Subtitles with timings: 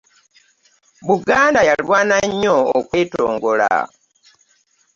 [1.07, 3.71] buganda yalwana nnyo okwetongola.